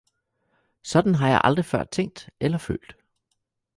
Sådan 0.83 1.15
har 1.15 1.29
jeg 1.29 1.41
aldrig 1.43 1.65
før 1.65 1.83
tænkt 1.83 2.29
eller 2.39 2.57
følt 2.57 2.95